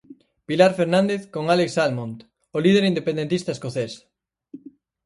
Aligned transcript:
Pilar 0.47 0.73
Fernández 0.79 1.21
con 1.33 1.43
Alex 1.53 1.69
Salmond, 1.77 2.17
o 2.55 2.57
líder 2.65 2.83
independentista 2.91 3.49
escocés. 3.55 3.93